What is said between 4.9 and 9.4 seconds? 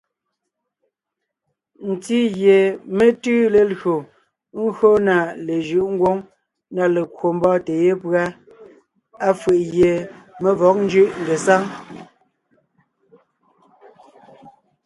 na lejʉ̌ʼ ngwóŋ na lekwò mbɔ́ɔntè yépʉ́a, á